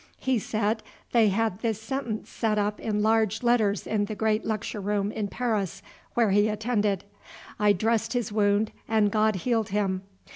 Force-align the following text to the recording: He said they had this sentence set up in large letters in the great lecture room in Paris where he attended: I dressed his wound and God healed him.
He 0.17 0.39
said 0.39 0.81
they 1.11 1.27
had 1.29 1.59
this 1.59 1.79
sentence 1.79 2.27
set 2.27 2.57
up 2.57 2.79
in 2.79 3.03
large 3.03 3.43
letters 3.43 3.85
in 3.85 4.05
the 4.05 4.15
great 4.15 4.43
lecture 4.43 4.81
room 4.81 5.11
in 5.11 5.27
Paris 5.27 5.83
where 6.15 6.31
he 6.31 6.47
attended: 6.47 7.03
I 7.59 7.73
dressed 7.73 8.13
his 8.13 8.31
wound 8.31 8.71
and 8.87 9.11
God 9.11 9.35
healed 9.35 9.69
him. 9.69 10.01